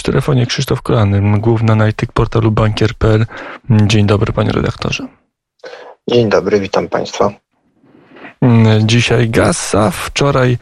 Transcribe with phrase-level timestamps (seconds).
[0.00, 3.26] W telefonie Krzysztof Kolany, główny analityk portalu bankier.pl.
[3.70, 5.06] Dzień dobry, panie redaktorze.
[6.08, 7.32] Dzień dobry, witam państwa.
[8.80, 10.58] Dzisiaj gaz, a wczoraj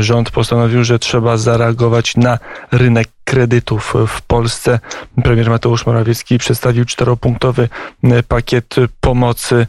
[0.00, 2.38] rząd postanowił, że trzeba zareagować na
[2.72, 4.78] rynek kredytów w Polsce.
[5.22, 7.68] Premier Mateusz Morawiecki przedstawił czteropunktowy
[8.28, 9.66] pakiet pomocy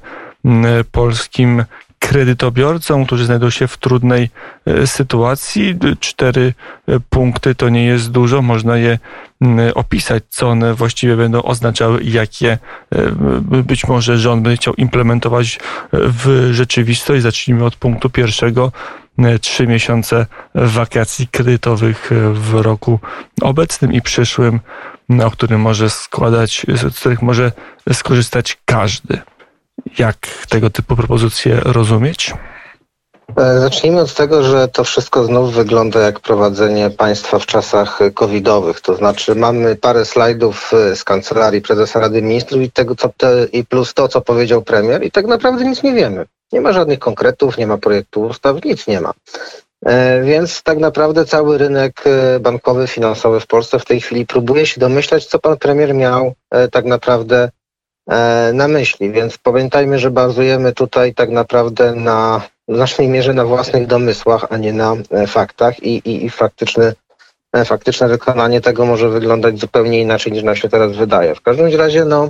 [0.91, 1.65] polskim
[2.05, 4.29] kredytobiorcom, którzy znajdą się w trudnej
[4.65, 5.75] e, sytuacji.
[5.99, 6.53] Cztery
[6.87, 8.99] e, punkty to nie jest dużo, można je
[9.75, 12.57] opisać, co one właściwie będą oznaczały i jakie
[12.91, 13.11] e,
[13.63, 15.59] być może rząd będzie chciał implementować
[15.93, 17.23] w rzeczywistość.
[17.23, 18.71] Zacznijmy od punktu pierwszego
[19.41, 22.99] trzy miesiące wakacji kredytowych w roku
[23.41, 24.59] obecnym i przyszłym,
[25.23, 27.51] o którym może składać, z których może
[27.93, 29.21] skorzystać każdy.
[29.97, 30.17] Jak
[30.49, 32.33] tego typu propozycje rozumieć?
[33.37, 38.81] E, zacznijmy od tego, że to wszystko znów wygląda jak prowadzenie państwa w czasach covidowych.
[38.81, 43.45] To znaczy mamy parę slajdów e, z kancelarii prezesa Rady Ministrów i, tego, co te,
[43.51, 46.25] i plus to, co powiedział premier i tak naprawdę nic nie wiemy.
[46.51, 49.13] Nie ma żadnych konkretów, nie ma projektu ustaw, nic nie ma.
[49.85, 52.03] E, więc tak naprawdę cały rynek
[52.39, 56.33] bankowy, finansowy w Polsce w tej chwili próbuje się domyślać, co pan premier miał
[56.71, 57.49] tak naprawdę
[58.53, 63.87] na myśli, więc pamiętajmy, że bazujemy tutaj tak naprawdę na w znacznej mierze na własnych
[63.87, 66.31] domysłach, a nie na e, faktach i, i, i
[67.53, 71.35] e, faktyczne wykonanie tego może wyglądać zupełnie inaczej niż nam się teraz wydaje.
[71.35, 72.29] W każdym razie no,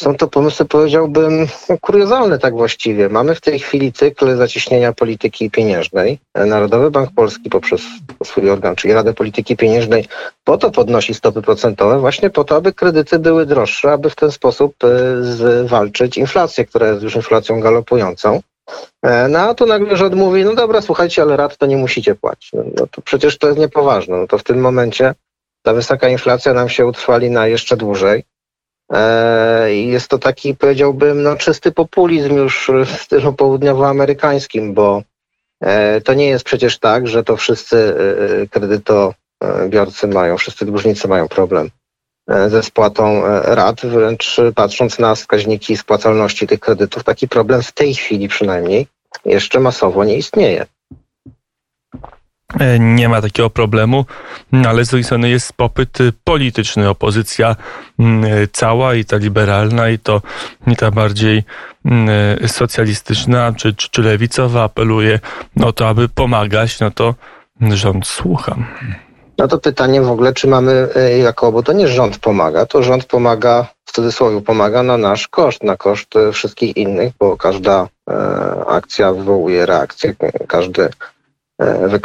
[0.00, 1.46] są to pomysły, powiedziałbym,
[1.80, 3.08] kuriozalne tak właściwie.
[3.08, 6.18] Mamy w tej chwili cykl zacieśnienia polityki pieniężnej.
[6.34, 7.82] Narodowy Bank Polski poprzez
[8.24, 10.04] swój organ, czyli Radę Polityki Pieniężnej,
[10.44, 14.30] po to podnosi stopy procentowe, właśnie po to, aby kredyty były droższe, aby w ten
[14.30, 14.88] sposób e,
[15.64, 18.40] zwalczyć inflację, która jest już inflacją galopującą.
[19.02, 22.14] E, no a tu nagle rząd mówi, no dobra, słuchajcie, ale rat to nie musicie
[22.14, 22.52] płacić.
[22.52, 24.16] No, no to przecież to jest niepoważne.
[24.16, 25.14] No to w tym momencie
[25.62, 28.24] ta wysoka inflacja nam się utrwali na jeszcze dłużej.
[28.92, 35.02] E, jest to taki, powiedziałbym, no, czysty populizm już w stylu południowoamerykańskim, bo
[35.60, 37.94] e, to nie jest przecież tak, że to wszyscy
[38.42, 41.70] e, kredytobiorcy mają, wszyscy dłużnicy mają problem
[42.48, 48.28] ze spłatą rat, wręcz patrząc na wskaźniki spłacalności tych kredytów, taki problem w tej chwili
[48.28, 48.86] przynajmniej
[49.24, 50.66] jeszcze masowo nie istnieje.
[52.54, 54.04] E, nie ma takiego problemu,
[54.66, 56.88] ale z drugiej strony jest popyt polityczny.
[56.88, 57.56] Opozycja
[57.98, 60.22] mm, e, cała i ta liberalna i to
[60.66, 61.44] nie ta bardziej
[61.84, 62.08] mm,
[62.44, 65.20] e, socjalistyczna czy, czy, czy lewicowa apeluje
[65.64, 67.14] o to, aby pomagać, no to
[67.60, 68.56] rząd słucha.
[69.38, 70.88] No to pytanie w ogóle, czy mamy
[71.22, 75.62] jako, bo to nie rząd pomaga, to rząd pomaga, w cudzysłowie pomaga na nasz koszt,
[75.62, 77.88] na koszt wszystkich innych, bo każda
[78.66, 80.14] akcja wywołuje reakcję,
[80.48, 80.88] każdy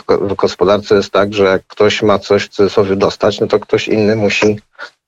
[0.07, 3.87] w gospodarce jest tak, że jak ktoś ma coś w cudzysłowie dostać, no to ktoś
[3.87, 4.59] inny musi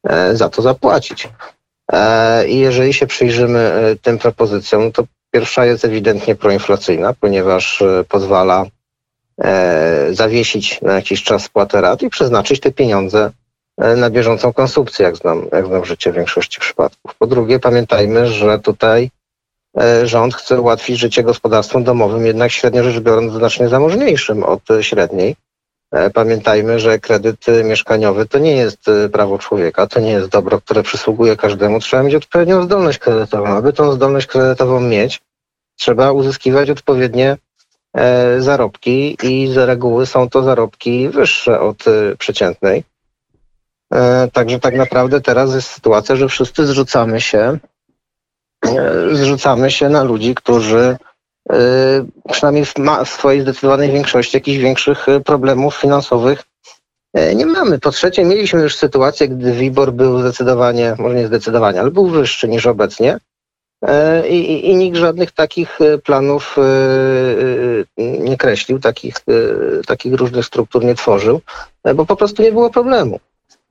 [0.08, 1.30] e, za to zapłacić.
[1.92, 8.66] E, I jeżeli się przyjrzymy e, tym propozycjom, to pierwsza jest ewidentnie proinflacyjna, ponieważ pozwala
[10.12, 13.32] zawiesić na jakiś czas spłatę rat i przeznaczyć te pieniądze
[13.98, 17.16] na bieżącą konsumpcję, jak znam, jak znam życie w większości przypadków.
[17.16, 19.25] Po drugie, pamiętajmy, że tutaj E,
[20.04, 25.36] rząd chce ułatwić życie gospodarstwom domowym, jednak średnio rzecz biorąc znacznie zamożniejszym od średniej.
[25.92, 30.62] E, pamiętajmy, że kredyt mieszkaniowy to nie jest e, prawo człowieka, to nie jest dobro,
[30.62, 31.80] które przysługuje każdemu.
[31.80, 33.48] Trzeba mieć odpowiednią zdolność kredytową.
[33.48, 35.22] Aby tą zdolność kredytową mieć,
[35.76, 37.38] trzeba uzyskiwać odpowiednie
[38.40, 41.84] zarobki i z reguły są to zarobki wyższe od
[42.18, 42.84] przeciętnej.
[44.34, 47.75] Także tak naprawdę teraz jest sytuacja, że wszyscy zrzucamy się E,
[49.12, 50.98] zrzucamy się na ludzi, którzy
[51.50, 51.56] e,
[52.32, 52.74] przynajmniej w,
[53.06, 56.44] w swojej zdecydowanej większości jakichś większych e, problemów finansowych
[57.36, 57.80] nie mamy.
[57.80, 62.48] Po trzecie, mieliśmy już sytuację, gdy WIBOR był zdecydowanie, może nie zdecydowanie, ale był wyższy
[62.48, 63.18] niż obecnie.
[64.30, 66.56] I, i, I, nikt żadnych takich planów
[67.98, 69.16] nie kreślił, takich,
[69.88, 71.42] takich różnych struktur nie tworzył,
[71.96, 73.20] bo po prostu nie było problemu.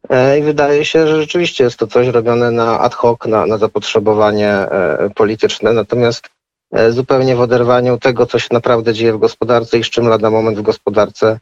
[0.09, 3.59] E, I wydaje się, że rzeczywiście jest to coś robione na ad hoc, na, na
[3.59, 6.29] zapotrzebowanie e, polityczne, natomiast
[6.73, 10.31] e, zupełnie w oderwaniu tego, co się naprawdę dzieje w gospodarce i z czym lada
[10.31, 11.39] moment w gospodarce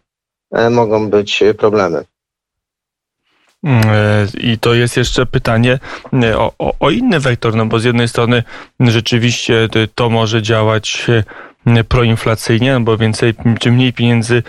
[0.70, 2.05] mogą być problemy.
[3.64, 3.85] Mm,
[4.41, 5.79] I to jest jeszcze pytanie
[6.37, 8.43] o, o, o, inny wektor, no bo z jednej strony
[8.81, 11.06] rzeczywiście to może działać
[11.88, 14.43] proinflacyjnie, no bo więcej, czy mniej pieniędzy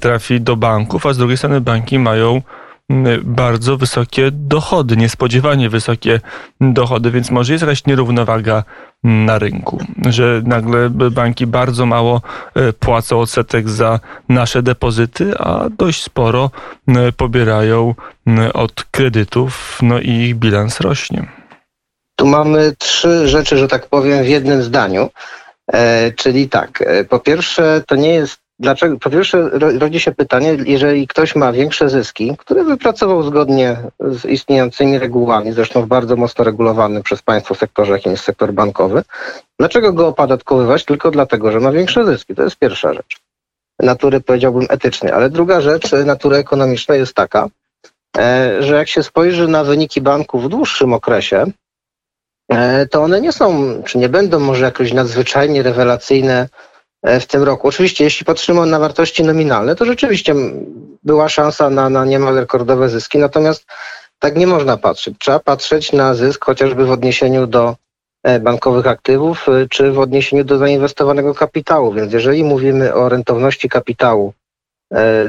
[0.00, 2.42] trafi do banków, a z drugiej strony banki mają
[3.22, 6.20] bardzo wysokie dochody, niespodziewanie wysokie
[6.60, 8.64] dochody, więc może jest jakaś nierównowaga
[9.04, 12.22] na rynku, że nagle banki bardzo mało
[12.54, 16.50] e, płacą odsetek za nasze depozyty, a dość sporo
[17.16, 17.94] pobierają
[18.54, 21.28] od kredytów, no i ich bilans rośnie.
[22.16, 25.10] Tu mamy trzy rzeczy, że tak powiem, w jednym zdaniu.
[25.72, 28.98] E, czyli tak, e, po pierwsze, to nie jest Dlaczego?
[28.98, 34.98] Po pierwsze, rodzi się pytanie, jeżeli ktoś ma większe zyski, które wypracował zgodnie z istniejącymi
[34.98, 39.02] regułami, zresztą bardzo mocno regulowany przez państwo sektorze, jakim jest sektor bankowy,
[39.58, 42.34] dlaczego go opodatkowywać tylko dlatego, że ma większe zyski?
[42.34, 43.20] To jest pierwsza rzecz.
[43.80, 47.48] Natury powiedziałbym etycznej, ale druga rzecz natury ekonomicznej jest taka,
[48.18, 51.44] e, że jak się spojrzy na wyniki banków w dłuższym okresie,
[52.48, 56.71] e, to one nie są, czy nie będą może jakoś nadzwyczajnie rewelacyjne E,
[57.02, 57.68] w tym roku.
[57.68, 60.34] Oczywiście, jeśli patrzymy na wartości nominalne, to rzeczywiście
[61.02, 63.66] była szansa na, na niemal rekordowe zyski, natomiast
[64.18, 65.14] tak nie można patrzeć.
[65.18, 67.76] Trzeba patrzeć na zysk chociażby w odniesieniu do
[68.22, 71.92] e, bankowych aktywów, e, czy w odniesieniu do zainwestowanego kapitału.
[71.92, 74.32] Więc jeżeli mówimy o rentowności kapitału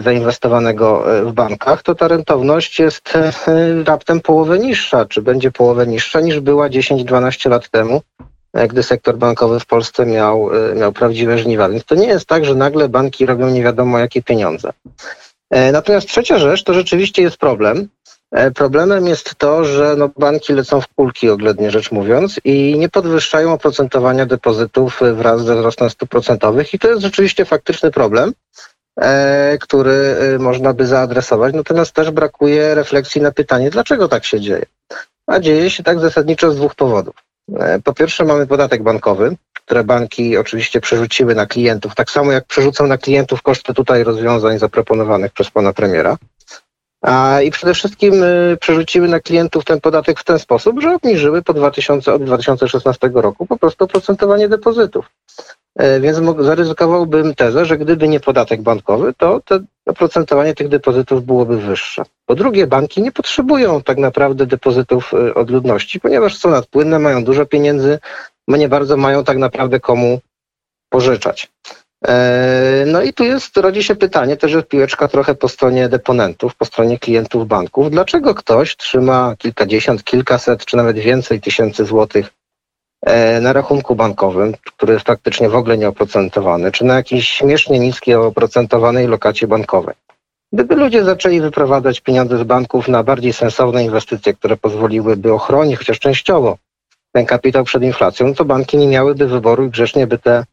[0.04, 3.14] zainwestowanego w bankach, to ta rentowność jest
[3.86, 9.18] raptem połowę niższa, czy będzie połowę niższa niż była 10-12 lat temu, E, gdy sektor
[9.18, 11.70] bankowy w Polsce miał, e, miał prawdziwe żniwa.
[11.70, 14.70] Więc to nie jest tak, że nagle banki robią nie wiadomo jakie pieniądze.
[15.50, 17.88] E, natomiast trzecia rzecz to rzeczywiście jest problem.
[18.56, 23.54] Problemem jest to, że no banki lecą w kulki, oględnie rzecz mówiąc, i nie podwyższają
[23.54, 26.74] oprocentowania depozytów wraz ze wzrostem stóp procentowych.
[26.74, 28.34] I to jest rzeczywiście faktyczny problem,
[29.60, 31.54] który można by zaadresować.
[31.54, 34.66] Natomiast też brakuje refleksji na pytanie, dlaczego tak się dzieje.
[35.28, 37.16] A dzieje się tak zasadniczo z dwóch powodów.
[37.60, 42.46] E, po pierwsze mamy podatek bankowy, które banki oczywiście przerzuciły na klientów, tak samo jak
[42.46, 46.18] przerzucą na klientów koszty tutaj rozwiązań zaproponowanych przez pana premiera.
[47.04, 51.42] A, I przede wszystkim y, przerzuciły na klientów ten podatek w ten sposób, że obniżyły
[51.42, 55.06] po 2000, od 2016 roku po prostu oprocentowanie depozytów.
[55.76, 61.58] E, więc zaryzykowałbym tezę, że gdyby nie podatek bankowy, to to oprocentowanie tych depozytów byłoby
[61.58, 62.04] wyższe.
[62.26, 67.24] Po drugie, banki nie potrzebują tak naprawdę depozytów e, od ludności, ponieważ są nadpłynne, mają
[67.24, 68.00] dużo pieniędzy,
[68.48, 70.20] nie bardzo mają tak naprawdę komu
[70.90, 71.52] pożyczać.
[72.08, 76.56] E, no i tu jest, rodzi się pytanie, też jest piłeczka trochę po stronie deponentów,
[76.56, 77.92] po stronie klientów banków.
[77.92, 82.30] Dlaczego ktoś trzyma kilkadziesiąt, kilkaset, czy nawet więcej tysięcy złotych
[83.06, 88.16] E, na rachunku bankowym, który jest praktycznie w ogóle nieoprocentowany, czy na jakiejś śmiesznie niskiej
[88.16, 89.96] oprocentowanej lokacie bankowej.
[90.54, 96.00] Gdyby ludzie zaczęli wyprowadzać pieniądze z banków na bardziej sensowne inwestycje, które pozwoliłyby ochronić chociaż
[96.00, 96.58] częściowo
[97.12, 100.46] ten kapitał przed inflacją, to banki nie miałyby wyboru i grzecznie by te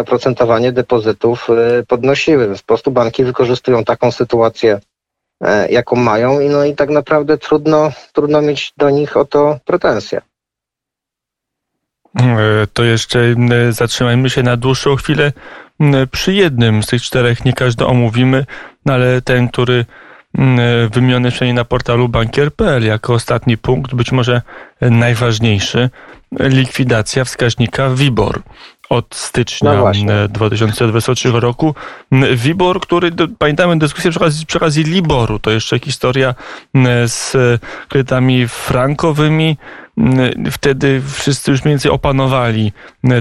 [0.00, 2.46] oprocentowanie depozytów e, podnosiły.
[2.46, 4.80] Więc po prostu banki wykorzystują taką sytuację,
[5.44, 9.58] e, jaką mają i, no, i tak naprawdę trudno, trudno mieć do nich o to
[9.64, 10.20] pretensje.
[12.20, 15.32] E, to jeszcze e, zatrzymajmy się na dłuższą chwilę
[16.10, 17.44] przy jednym z tych czterech.
[17.44, 18.46] Nie każdy omówimy,
[18.86, 19.84] no ale ten, który
[20.90, 24.42] wymieniony przynajmniej na portalu bankier.pl jako ostatni punkt, być może
[24.80, 25.90] najważniejszy,
[26.40, 28.42] likwidacja wskaźnika WIBOR
[28.92, 31.74] od stycznia no 2023 roku.
[32.36, 36.34] WIBOR, który, pamiętamy dyskusję przy okazji, przy okazji Liboru, to jeszcze historia
[37.06, 37.32] z
[37.88, 39.56] kredytami frankowymi,
[40.50, 42.72] Wtedy wszyscy już mniej więcej opanowali,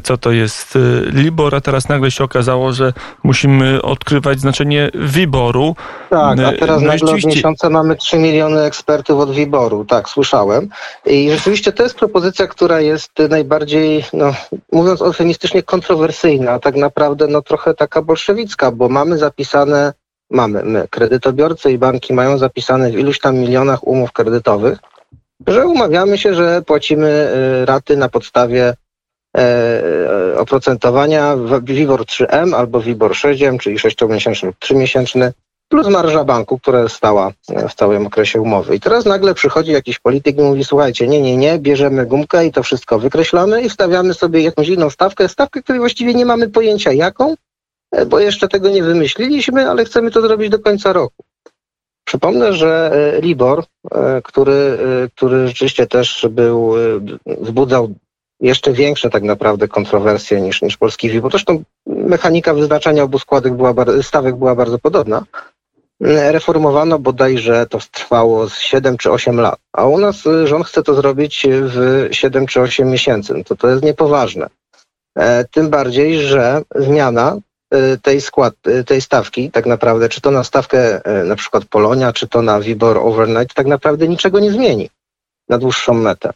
[0.04, 0.78] co to jest
[1.14, 5.76] Libor, a teraz nagle się okazało, że musimy odkrywać znaczenie Wiboru.
[6.10, 7.30] Tak, a teraz no nagle rzeczywiście...
[7.30, 10.70] od miesiąca mamy 3 miliony ekspertów od Wiboru, tak, słyszałem.
[11.06, 14.34] I rzeczywiście to jest propozycja, która jest najbardziej, no,
[14.72, 19.94] mówiąc eufemistycznie, kontrowersyjna, a tak naprawdę no, trochę taka bolszewicka, bo mamy zapisane,
[20.30, 24.80] mamy my, kredytobiorcy i banki mają zapisane w iluś tam milionach umów kredytowych,
[25.48, 27.32] że umawiamy się, że płacimy
[27.62, 28.74] y, raty na podstawie
[29.38, 29.42] e,
[30.34, 35.32] e, oprocentowania WIBOR 3M albo WIBOR 6M, czyli 6-miesięczny lub 3-miesięczny,
[35.70, 38.76] plus marża banku, która stała e, w całym okresie umowy.
[38.76, 42.52] I teraz nagle przychodzi jakiś polityk i mówi, słuchajcie, nie, nie, nie, bierzemy gumkę i
[42.52, 46.92] to wszystko wykreślamy i wstawiamy sobie jakąś inną stawkę, stawkę, której właściwie nie mamy pojęcia
[46.92, 47.36] jaką,
[48.08, 51.24] bo jeszcze tego nie wymyśliliśmy, ale chcemy to zrobić do końca roku.
[52.06, 56.74] Przypomnę, że e, Libor, e, który, e, który rzeczywiście też był,
[57.26, 57.94] wzbudzał
[58.40, 61.32] jeszcze większe tak naprawdę kontrowersje niż, niż polski WIBOR.
[61.32, 65.24] Zresztą mechanika wyznaczania obu składek była, stawek była bardzo podobna.
[66.32, 70.96] Reformowano bodajże to trwało z 7 czy 8 lat, a u nas rząd chce to
[70.96, 73.34] zrobić w 7 czy 8 miesięcy.
[73.34, 74.48] No to to jest niepoważne.
[75.52, 77.38] Tym bardziej, że zmiana
[78.02, 78.54] tej skład,
[78.86, 82.98] tej stawki tak naprawdę, czy to na stawkę na przykład Polonia, czy to na WIBOR
[82.98, 84.90] overnight, tak naprawdę niczego nie zmieni
[85.50, 86.34] na dłuższą metę.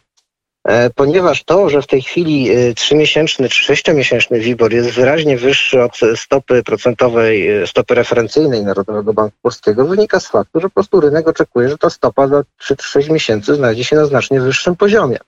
[0.66, 5.82] E, ponieważ to, że w tej chwili e, trzymiesięczny czy sześciomiesięczny WIBOR jest wyraźnie wyższy
[5.82, 11.00] od stopy procentowej, e, stopy referencyjnej Narodowego Banku Polskiego, wynika z faktu, że po prostu
[11.00, 15.18] rynek oczekuje, że ta stopa za 3-6 miesięcy znajdzie się na znacznie wyższym poziomie.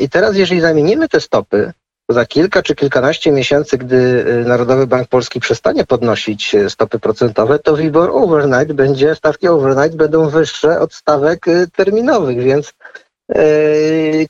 [0.00, 5.08] I teraz, jeżeli zamienimy te stopy, to za kilka czy kilkanaście miesięcy, gdy Narodowy Bank
[5.08, 11.46] Polski przestanie podnosić stopy procentowe, to WIBOR overnight będzie, stawki overnight będą wyższe od stawek
[11.76, 12.72] terminowych, więc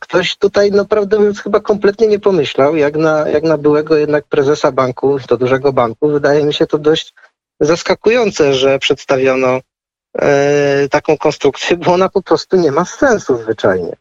[0.01, 4.25] ktoś tutaj, no prawdę mówiąc, chyba kompletnie nie pomyślał, jak na, jak na byłego jednak
[4.25, 6.09] prezesa banku, to dużego banku.
[6.09, 7.15] Wydaje mi się to dość
[7.61, 9.61] zaskakujące, że przedstawiono
[10.19, 13.97] e, taką konstrukcję, bo ona po prostu nie ma sensu zwyczajnie.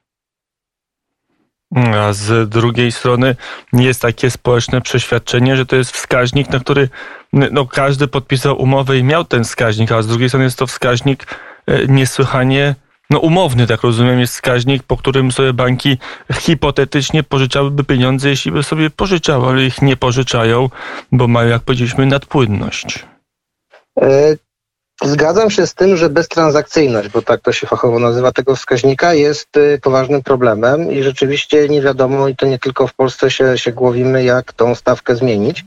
[1.75, 3.35] A z drugiej strony
[3.73, 6.89] jest takie społeczne przeświadczenie, że to jest wskaźnik, na który
[7.33, 11.25] no, każdy podpisał umowę i miał ten wskaźnik, a z drugiej strony jest to wskaźnik
[11.67, 12.75] e, niesłychanie
[13.09, 15.97] no umowny, tak rozumiem, jest wskaźnik, po którym sobie banki
[16.33, 20.69] hipotetycznie pożyczałyby pieniądze, jeśli by sobie pożyczały, ale ich nie pożyczają,
[21.11, 23.05] bo mają, jak powiedzieliśmy, nadpłynność.
[25.03, 29.57] Zgadzam się z tym, że beztransakcyjność, bo tak to się fachowo nazywa tego wskaźnika, jest
[29.57, 33.71] y, poważnym problemem i rzeczywiście nie wiadomo, i to nie tylko w Polsce się, się
[33.71, 35.65] głowimy, jak tą stawkę zmienić.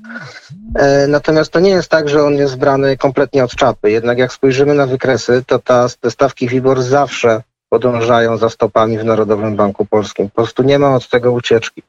[0.75, 3.91] E, natomiast to nie jest tak, że on jest brany kompletnie od czapy.
[3.91, 9.05] Jednak jak spojrzymy na wykresy, to ta, te stawki WIBOR zawsze podążają za stopami w
[9.05, 10.31] Narodowym Banku Polskim.
[10.31, 11.83] Po prostu nie ma od tego ucieczki.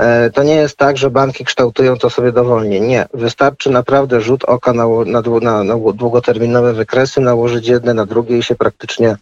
[0.00, 2.80] E, to nie jest tak, że banki kształtują to sobie dowolnie.
[2.80, 3.06] Nie.
[3.14, 8.42] Wystarczy naprawdę rzut oka na, na, na, na długoterminowe wykresy, nałożyć jedne na drugie i
[8.42, 9.16] się praktycznie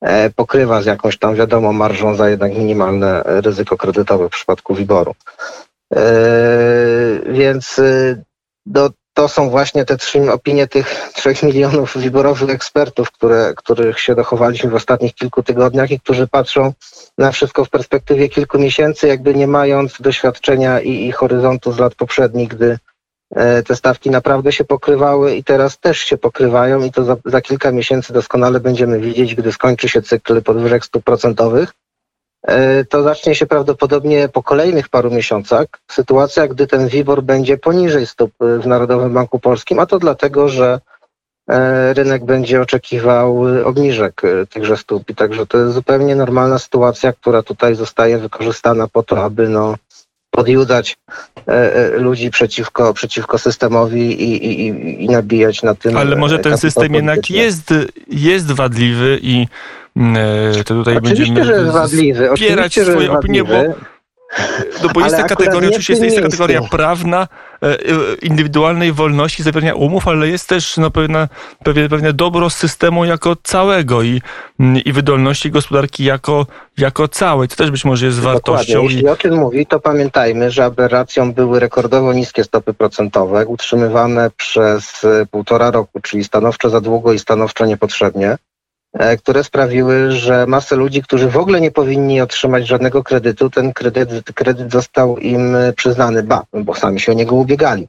[0.00, 5.14] e, pokrywa z jakąś tam wiadomo marżą za jednak minimalne ryzyko kredytowe w przypadku wyboru.
[5.94, 6.02] E,
[7.26, 7.80] więc
[8.66, 14.14] do, to są właśnie te trzy opinie tych trzech milionów wyborowych ekspertów, które, których się
[14.14, 16.72] dochowaliśmy w ostatnich kilku tygodniach i którzy patrzą
[17.18, 21.94] na wszystko w perspektywie kilku miesięcy, jakby nie mając doświadczenia i, i horyzontu z lat
[21.94, 22.78] poprzednich, gdy
[23.34, 27.40] e, te stawki naprawdę się pokrywały i teraz też się pokrywają i to za, za
[27.40, 31.72] kilka miesięcy doskonale będziemy widzieć, gdy skończy się cykl podwyżek stóp procentowych,
[32.88, 35.66] to zacznie się prawdopodobnie po kolejnych paru miesiącach.
[35.90, 40.48] Sytuacja, gdy ten WIBOR będzie poniżej stóp e, w Narodowym Banku Polskim, a to dlatego,
[40.48, 40.80] że
[41.50, 45.10] e, rynek będzie oczekiwał obniżek tychże stóp.
[45.10, 49.74] I także to jest zupełnie normalna sytuacja, która tutaj zostaje wykorzystana po to, aby no,
[50.30, 50.96] podjudzać
[51.92, 55.96] ludzi przeciwko, przeciwko systemowi i, i, i nabijać na tym.
[55.96, 57.74] Ale może ten system jednak jest,
[58.08, 59.81] jest wadliwy i E,
[60.64, 62.30] to tutaj oczywiście, będziemy że wadliwy.
[62.34, 63.54] Wspierać oczywiście, swoje opinie, bo
[64.82, 67.28] no bo jest ta kategoria, oczywiście jest, jest ta kategoria prawna,
[67.62, 67.78] e, e,
[68.22, 71.28] indywidualnej wolności, zawierania umów, ale jest też no, pewne,
[71.64, 74.22] pewne, pewne dobro systemu jako całego i,
[74.84, 76.46] i wydolności gospodarki jako,
[76.78, 77.48] jako całej.
[77.48, 78.40] To też być może jest Dokładnie.
[78.40, 78.82] wartością.
[78.82, 85.06] Jeśli o tym mówi, to pamiętajmy, że aberracją były rekordowo niskie stopy procentowe, utrzymywane przez
[85.30, 88.36] półtora roku, czyli stanowczo za długo i stanowczo niepotrzebnie.
[88.92, 93.72] E, które sprawiły, że masę ludzi, którzy w ogóle nie powinni otrzymać żadnego kredytu, ten
[93.72, 97.88] kredyt, kredyt został im przyznany, ba, bo sami się o niego ubiegali.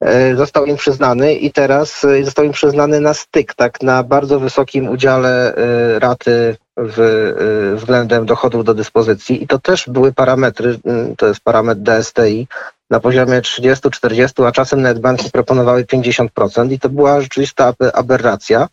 [0.00, 4.40] E, został im przyznany i teraz e, został im przyznany na styk, tak, na bardzo
[4.40, 5.54] wysokim udziale
[5.98, 10.78] raty w, względem dochodów do dyspozycji i to też były parametry,
[11.16, 12.46] to jest parametr DSTI,
[12.90, 18.68] na poziomie 30-40, a czasem nawet banki proponowały 50% i to była rzeczywista aberracja.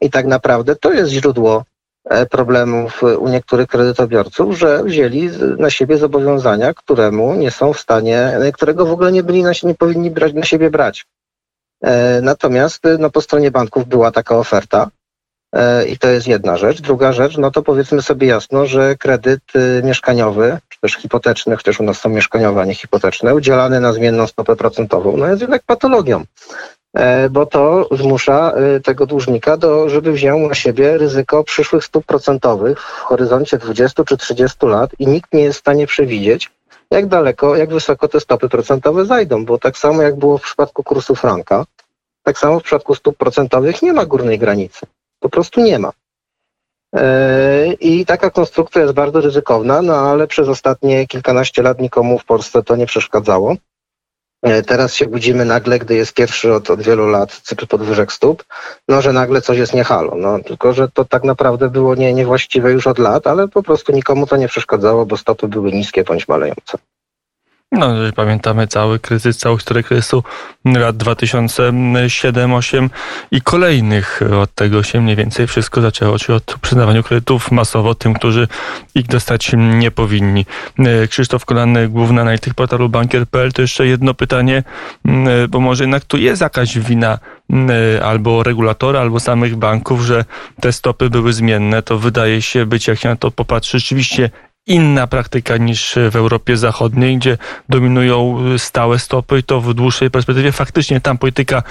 [0.00, 1.64] I tak naprawdę to jest źródło
[2.04, 8.32] e, problemów u niektórych kredytobiorców, że wzięli na siebie zobowiązania, któremu nie są w stanie,
[8.54, 11.06] którego w ogóle nie byli na, nie powinni brać, na siebie brać.
[11.82, 14.90] E, natomiast no, po stronie banków była taka oferta
[15.54, 16.80] e, i to jest jedna rzecz.
[16.80, 19.42] Druga rzecz, no to powiedzmy sobie jasno, że kredyt
[19.82, 24.26] mieszkaniowy, czy też hipoteczny, chociaż u nas są mieszkaniowe, a nie hipoteczne, udzielany na zmienną
[24.26, 26.24] stopę procentową, no jest jednak patologią.
[26.94, 32.04] E, bo to zmusza e, tego dłużnika, do, żeby wziął na siebie ryzyko przyszłych stóp
[32.04, 36.50] procentowych w horyzoncie 20 czy 30 lat i nikt nie jest w stanie przewidzieć,
[36.90, 40.82] jak daleko, jak wysoko te stopy procentowe zajdą, bo tak samo jak było w przypadku
[40.82, 41.64] kursu franka,
[42.22, 44.86] tak samo w przypadku stóp procentowych nie ma górnej granicy.
[45.20, 45.92] Po prostu nie ma.
[46.96, 52.24] E, I taka konstrukcja jest bardzo ryzykowna, no ale przez ostatnie kilkanaście lat nikomu w
[52.24, 53.56] Polsce to nie przeszkadzało.
[54.44, 58.44] E, teraz się budzimy nagle, gdy jest pierwszy od, od wielu lat cykl podwyżek stóp,
[58.88, 60.14] no że nagle coś jest nie halo.
[60.16, 63.92] No, tylko, że to tak naprawdę było nie, niewłaściwe już od lat, ale po prostu
[63.92, 66.78] nikomu to nie przeszkadzało, bo stopy były niskie bądź malejące.
[67.78, 70.24] No, pamiętamy cały kryzys, całą historię kryzysu
[70.64, 72.88] lat 2007-2008
[73.30, 74.20] i kolejnych.
[74.42, 78.48] Od tego się mniej więcej wszystko zaczęło, czyli od przyznawania kredytów masowo tym, którzy
[78.94, 80.46] ich dostać nie powinni.
[81.10, 83.52] Krzysztof Kolanny, główny analityk portalu bankier.pl.
[83.52, 84.62] To jeszcze jedno pytanie,
[85.48, 87.18] bo może jednak tu jest jakaś wina
[88.04, 90.24] albo regulatora, albo samych banków, że
[90.60, 91.82] te stopy były zmienne.
[91.82, 94.30] To wydaje się być, jak się na to popatrzy, rzeczywiście
[94.66, 100.52] inna praktyka niż w Europie Zachodniej, gdzie dominują stałe stopy i to w dłuższej perspektywie
[100.52, 101.62] faktycznie tam polityka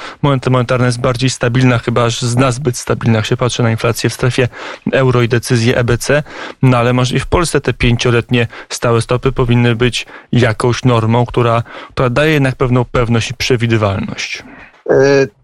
[0.49, 4.47] monetarna jest bardziej stabilna, chyba aż nazbyt stabilna, jak się patrzy na inflację w strefie
[4.91, 6.23] euro i decyzje EBC,
[6.61, 11.63] no ale może i w Polsce te pięcioletnie stałe stopy powinny być jakąś normą, która,
[11.89, 14.43] która daje jednak pewną pewność i przewidywalność.
[14.91, 15.42] Y,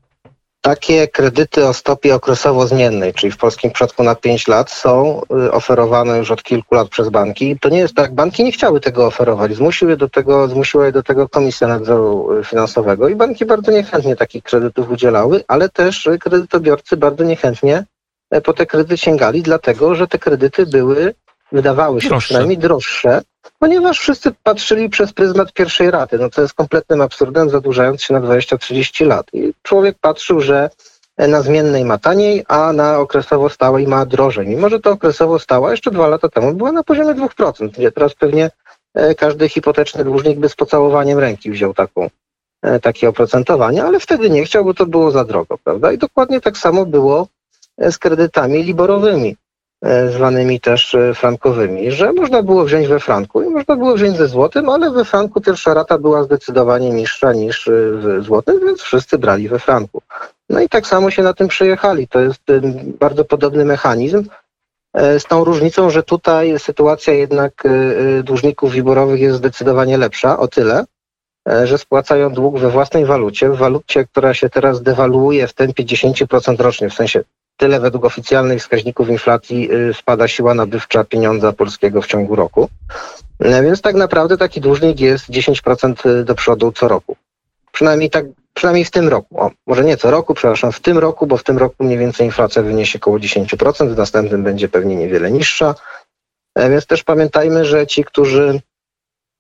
[0.62, 5.52] takie kredyty o stopie okresowo zmiennej, czyli w polskim przypadku na 5 lat, są y,
[5.52, 7.60] oferowane już od kilku lat przez banki.
[7.60, 9.56] To nie jest tak, banki nie chciały tego oferować.
[9.56, 14.16] Zmusiły do tego, zmusiła je do tego Komisja Nadzoru y, Finansowego i banki bardzo niechętnie
[14.16, 17.86] takich kredytów udzielały, ale też y, kredytobiorcy bardzo niechętnie
[18.44, 21.14] po te kredyty sięgali, dlatego że te kredyty były,
[21.52, 22.26] wydawały się droższe.
[22.26, 23.22] przynajmniej droższe
[23.60, 28.22] ponieważ wszyscy patrzyli przez pryzmat pierwszej raty, no co jest kompletnym absurdem, zadłużając się na
[28.22, 29.26] 20-30 lat.
[29.34, 30.70] I człowiek patrzył, że
[31.28, 34.48] na zmiennej ma taniej, a na okresowo stałej ma drożej.
[34.48, 38.14] Mimo, że to okresowo stała jeszcze dwa lata temu była na poziomie 2%, gdzie teraz
[38.14, 38.52] pewnie
[38.94, 42.10] e, każdy hipoteczny dłużnik by z pocałowaniem ręki wziął taką,
[42.62, 45.92] e, takie oprocentowanie, ale wtedy nie chciał, bo to było za drogo, prawda?
[45.92, 47.28] I dokładnie tak samo było
[47.78, 49.36] e, z kredytami liborowymi.
[49.82, 54.18] E, zwanymi też e, frankowymi, że można było wziąć we franku i można było wziąć
[54.18, 58.82] ze złotym, ale we franku pierwsza rata była zdecydowanie niższa niż e, w złotym, więc
[58.82, 60.02] wszyscy brali we franku.
[60.50, 62.08] No i tak samo się na tym przejechali.
[62.08, 62.42] To jest
[63.00, 64.24] bardzo podobny mechanizm,
[64.96, 67.64] z tą różnicą, że tutaj sytuacja jednak
[68.24, 70.86] dłużników wiborowych jest zdecydowanie lepsza, o tyle,
[71.64, 76.62] że spłacają dług we własnej walucie, w walucie, która się teraz dewaluuje w tempie 10%
[76.62, 77.24] rocznie, w sensie
[77.60, 82.70] tyle według oficjalnych wskaźników inflacji y, spada siła nabywcza pieniądza polskiego w ciągu roku.
[83.40, 87.16] E, więc tak naprawdę taki dłużnik jest 10% y, do przodu co roku.
[87.72, 89.42] Przynajmniej tak, przynajmniej w tym roku.
[89.42, 92.26] O, może nie co roku, przepraszam, w tym roku, bo w tym roku mniej więcej
[92.26, 95.76] inflacja wyniesie około 10%, w następnym będzie pewnie niewiele niższa.
[96.56, 98.62] E, więc też pamiętajmy, że ci, którzy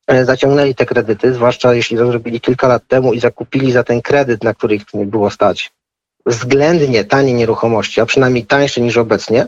[0.07, 4.01] e, zaciągnęli te kredyty, zwłaszcza jeśli to zrobili kilka lat temu i zakupili za ten
[4.01, 5.71] kredyt, na który ich nie było stać,
[6.29, 9.47] względnie tanie nieruchomości, a przynajmniej tańsze niż obecnie,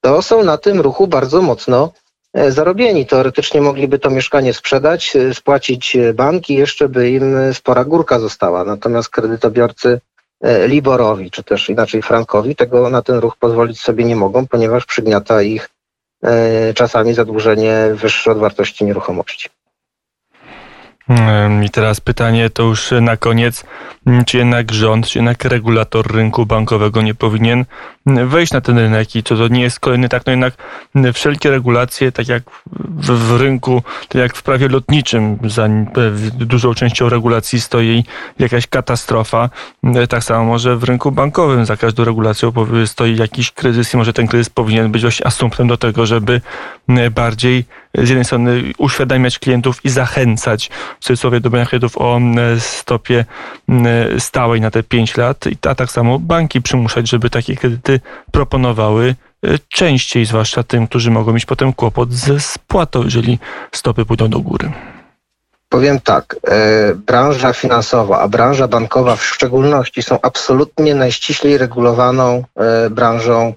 [0.00, 1.92] to są na tym ruchu bardzo mocno
[2.34, 3.06] e, zarobieni.
[3.06, 8.18] Teoretycznie mogliby to mieszkanie sprzedać, e, spłacić e, bank i jeszcze by im spora górka
[8.18, 8.64] została.
[8.64, 10.00] Natomiast kredytobiorcy
[10.66, 15.42] Liborowi, czy też inaczej Frankowi, tego na ten ruch pozwolić sobie nie mogą, ponieważ przygniata
[15.42, 15.68] ich
[16.74, 19.48] czasami zadłużenie wyższe od wartości nieruchomości.
[21.64, 23.64] I teraz pytanie to już na koniec,
[24.26, 27.64] czy jednak rząd, czy jednak regulator rynku bankowego nie powinien
[28.06, 29.16] wejść na ten rynek?
[29.16, 30.54] I to, to nie jest kolejny tak, no jednak
[31.12, 32.42] wszelkie regulacje, tak jak
[32.76, 35.68] w, w rynku, tak jak w prawie lotniczym, za
[36.32, 38.04] dużą częścią regulacji stoi
[38.38, 39.50] jakaś katastrofa,
[40.08, 42.52] tak samo może w rynku bankowym za każdą regulacją
[42.86, 46.40] stoi jakiś kryzys i może ten kryzys powinien być właśnie asumptem do tego, żeby
[47.10, 47.64] bardziej
[47.94, 52.20] z jednej strony uświadamiać klientów i zachęcać w cudzysłowie do kredytów o
[52.58, 53.24] stopie
[54.18, 58.00] stałej na te 5 lat, a tak samo banki przymuszać, żeby takie kredyty
[58.32, 63.38] proponowały e, częściej, zwłaszcza tym, którzy mogą mieć potem kłopot ze spłatą, jeżeli
[63.72, 64.72] stopy pójdą do góry.
[65.68, 72.90] Powiem tak, e, branża finansowa, a branża bankowa w szczególności są absolutnie najściślej regulowaną e,
[72.90, 73.54] branżą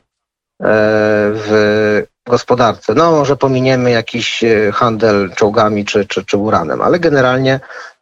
[0.59, 2.93] w gospodarce.
[2.93, 7.59] No może pominiemy jakiś handel czołgami czy, czy, czy uranem, ale generalnie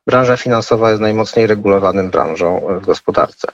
[0.07, 3.47] branża finansowa jest najmocniej regulowanym branżą w gospodarce.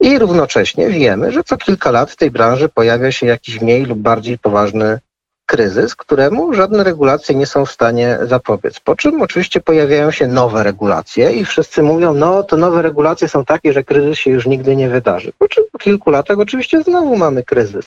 [0.00, 3.98] I równocześnie wiemy, że co kilka lat w tej branży pojawia się jakiś mniej lub
[3.98, 4.98] bardziej poważny
[5.46, 8.80] kryzys, któremu żadne regulacje nie są w stanie zapobiec.
[8.80, 13.44] Po czym oczywiście pojawiają się nowe regulacje i wszyscy mówią, no to nowe regulacje są
[13.44, 15.32] takie, że kryzys się już nigdy nie wydarzy.
[15.38, 17.86] Po czym po kilku latach oczywiście znowu mamy kryzys.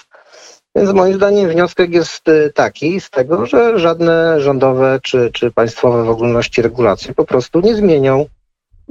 [0.76, 6.04] Więc moim zdaniem wniosek jest y, taki z tego, że żadne rządowe czy, czy państwowe
[6.04, 8.26] w ogólności regulacje po prostu nie zmienią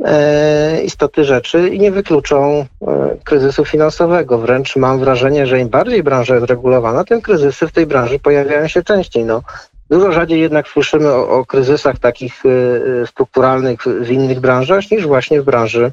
[0.04, 4.38] e, istoty rzeczy i nie wykluczą e, kryzysu finansowego.
[4.38, 8.68] Wręcz mam wrażenie, że im bardziej branża jest regulowana, tym kryzysy w tej branży pojawiają
[8.68, 9.24] się częściej.
[9.24, 9.42] No,
[9.90, 15.42] dużo rzadziej jednak słyszymy o, o kryzysach takich y, strukturalnych w innych branżach niż właśnie
[15.42, 15.92] w branży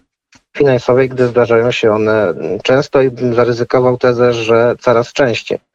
[0.57, 5.68] finansowej, gdy zdarzają się one często i bym zaryzykował tezę, że coraz częściej.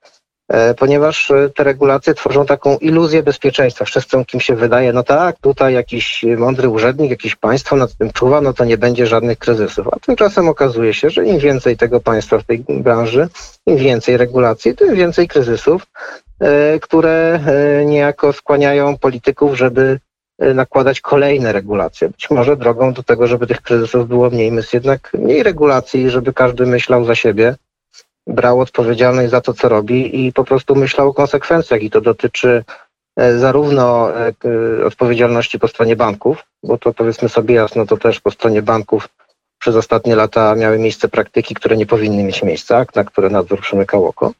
[0.48, 3.84] E, ponieważ e, te regulacje tworzą taką iluzję bezpieczeństwa.
[3.84, 8.40] Wszyscy, kim się wydaje, no tak, tutaj jakiś mądry urzędnik, jakieś państwo nad tym czuwa,
[8.40, 9.88] no to nie będzie żadnych kryzysów.
[9.92, 13.28] A tymczasem okazuje się, że im więcej tego państwa w tej branży,
[13.66, 15.86] im więcej regulacji, tym więcej kryzysów,
[16.40, 17.40] e, które
[17.86, 20.00] niejako skłaniają polityków, żeby
[20.54, 22.08] nakładać kolejne regulacje.
[22.08, 26.32] Być może drogą do tego, żeby tych kryzysów było mniej, jest jednak mniej regulacji, żeby
[26.32, 27.54] każdy myślał za siebie,
[28.26, 31.82] brał odpowiedzialność za to, co robi i po prostu myślał o konsekwencjach.
[31.82, 32.64] I to dotyczy
[33.16, 34.32] e, zarówno e,
[34.86, 39.08] odpowiedzialności po stronie banków, bo to powiedzmy sobie jasno, to też po stronie banków
[39.58, 44.06] przez ostatnie lata miały miejsce praktyki, które nie powinny mieć miejsca, na które nadzór przymykał
[44.06, 44.32] oko,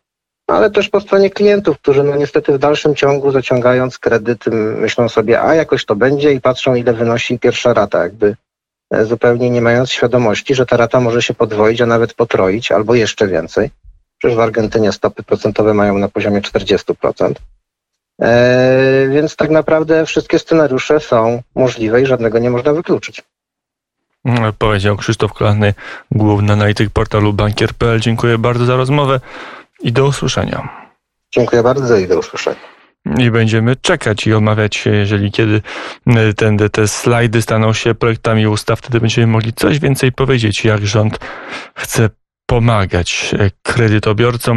[0.47, 5.42] ale też po stronie klientów, którzy no niestety w dalszym ciągu zaciągając kredyt myślą sobie,
[5.42, 8.37] a jakoś to będzie i patrzą ile wynosi pierwsza rata, jakby
[9.03, 13.29] zupełnie nie mając świadomości, że ta rata może się podwoić, a nawet potroić albo jeszcze
[13.29, 13.70] więcej.
[14.18, 17.33] Przecież w Argentynie stopy procentowe mają na poziomie 40%.
[18.23, 23.23] E, więc tak naprawdę wszystkie scenariusze są możliwe i żadnego nie można wykluczyć.
[24.25, 25.75] Mm, Powiedział Krzysztof Kolanny,
[26.11, 28.01] główny analityk portalu bankier.pl.
[28.01, 29.20] Dziękuję bardzo za rozmowę
[29.81, 30.68] i do usłyszenia.
[31.33, 32.73] Dziękuję bardzo i do usłyszenia.
[33.18, 35.62] I będziemy czekać i omawiać jeżeli kiedy
[36.06, 40.86] y, ten, te slajdy staną się projektami ustaw, wtedy będziemy mogli coś więcej powiedzieć, jak
[40.86, 41.18] rząd
[41.74, 42.10] chce
[42.46, 44.52] pomagać e, kredytobiorcom.